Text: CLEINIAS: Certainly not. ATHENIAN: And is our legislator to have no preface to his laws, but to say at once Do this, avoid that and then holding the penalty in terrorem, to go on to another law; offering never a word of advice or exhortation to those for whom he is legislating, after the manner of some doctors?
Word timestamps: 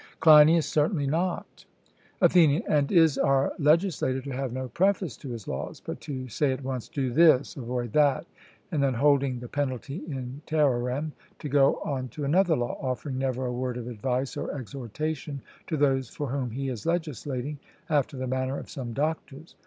CLEINIAS: 0.19 0.65
Certainly 0.65 1.05
not. 1.05 1.65
ATHENIAN: 2.21 2.63
And 2.67 2.91
is 2.91 3.19
our 3.19 3.53
legislator 3.59 4.19
to 4.21 4.31
have 4.31 4.51
no 4.51 4.67
preface 4.69 5.15
to 5.17 5.29
his 5.29 5.47
laws, 5.47 5.79
but 5.79 6.01
to 6.01 6.27
say 6.27 6.51
at 6.51 6.63
once 6.63 6.89
Do 6.89 7.13
this, 7.13 7.55
avoid 7.55 7.93
that 7.93 8.25
and 8.71 8.81
then 8.81 8.95
holding 8.95 9.37
the 9.39 9.47
penalty 9.47 9.97
in 10.07 10.41
terrorem, 10.47 11.11
to 11.37 11.49
go 11.49 11.75
on 11.85 12.07
to 12.17 12.23
another 12.25 12.55
law; 12.55 12.79
offering 12.81 13.19
never 13.19 13.45
a 13.45 13.53
word 13.53 13.77
of 13.77 13.87
advice 13.87 14.35
or 14.37 14.51
exhortation 14.57 15.39
to 15.67 15.77
those 15.77 16.09
for 16.09 16.25
whom 16.25 16.49
he 16.49 16.69
is 16.69 16.87
legislating, 16.87 17.59
after 17.87 18.17
the 18.17 18.25
manner 18.25 18.57
of 18.57 18.71
some 18.71 18.93
doctors? 18.93 19.53